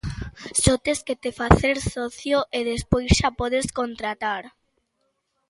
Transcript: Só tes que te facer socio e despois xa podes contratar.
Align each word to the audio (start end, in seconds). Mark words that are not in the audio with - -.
Só 0.61 0.73
tes 0.83 0.99
que 1.07 1.15
te 1.23 1.31
facer 1.41 1.75
socio 1.95 2.37
e 2.57 2.59
despois 2.71 3.09
xa 3.19 3.29
podes 3.39 3.65
contratar. 3.79 4.43